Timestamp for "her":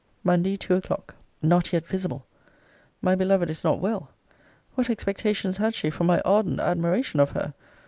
7.33-7.53